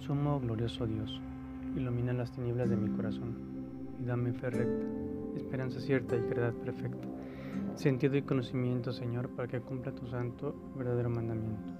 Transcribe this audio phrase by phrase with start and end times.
[0.00, 1.20] Santísimo, glorioso Dios,
[1.76, 3.36] ilumina las tinieblas de mi corazón
[4.00, 4.86] y dame fe recta,
[5.36, 7.06] esperanza cierta y caridad perfecta,
[7.74, 11.70] sentido y conocimiento, Señor, para que cumpla tu santo verdadero mandamiento.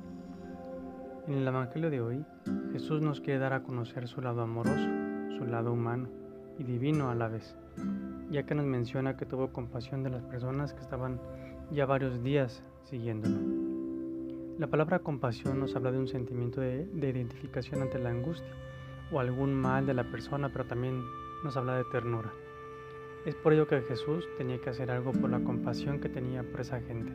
[1.28, 2.24] En el Evangelio de hoy,
[2.72, 4.88] Jesús nos quiere dar a conocer su lado amoroso,
[5.38, 6.08] su lado humano
[6.58, 7.56] y divino a la vez,
[8.30, 11.18] ya que nos menciona que tuvo compasión de las personas que estaban
[11.70, 13.69] ya varios días siguiéndolo.
[14.60, 18.52] La palabra compasión nos habla de un sentimiento de, identificación ante la angustia
[19.10, 21.02] o algún mal de la persona, pero también
[21.42, 22.30] nos habla de ternura.
[23.24, 26.60] Es por ello que Jesús tenía que hacer algo por la compasión que tenía por
[26.60, 27.10] esa gente.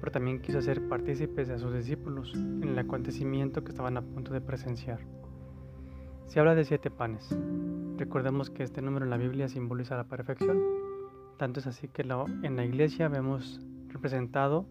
[0.00, 4.32] Pero también quiso hacer partícipes a sus discípulos en el acontecimiento que estaban a punto
[4.32, 4.98] de presenciar.
[6.26, 7.28] Se habla de siete panes.
[7.96, 10.60] Recordemos que este número en la Biblia simboliza la perfección.
[11.36, 14.66] Tanto es así que en la iglesia vemos representado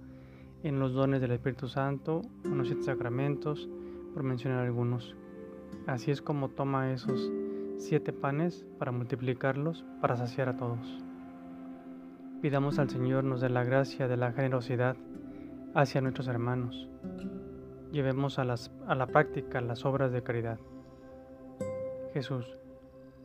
[0.63, 3.69] en los dones del Espíritu Santo, en los siete sacramentos,
[4.13, 5.15] por mencionar algunos.
[5.87, 7.31] Así es como toma esos
[7.77, 11.03] siete panes para multiplicarlos, para saciar a todos.
[12.41, 14.95] Pidamos al Señor nos dé la gracia de la generosidad
[15.75, 16.89] hacia nuestros hermanos.
[17.91, 20.59] Llevemos a, las, a la práctica las obras de caridad.
[22.13, 22.57] Jesús,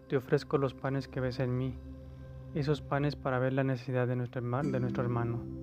[0.08, 1.76] te ofrezco los panes que ves en mí,
[2.54, 5.57] esos panes para ver la necesidad de nuestro, de nuestro hermano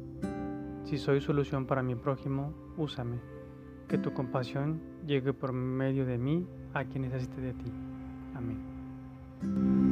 [0.86, 3.19] si soy solución para mi prójimo, úsame.
[3.88, 7.72] Que tu compasión llegue por medio de mí a quien necesite de ti.
[8.36, 9.84] Amén.